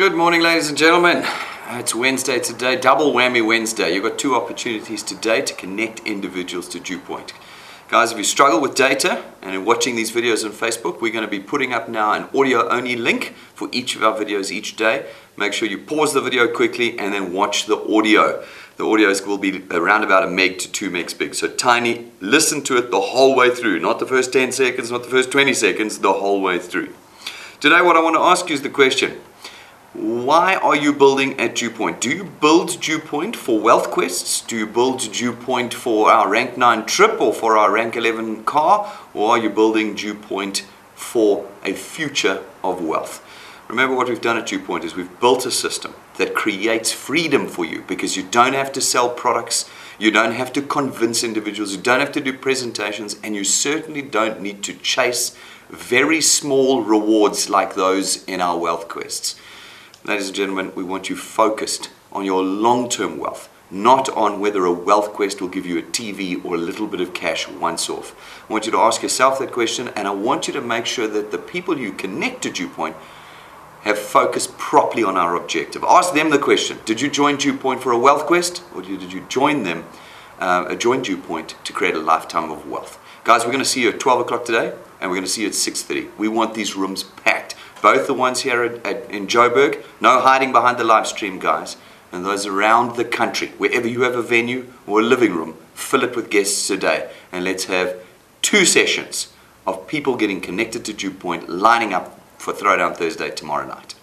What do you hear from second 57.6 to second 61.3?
those in our wealth quests. Ladies and gentlemen, we want you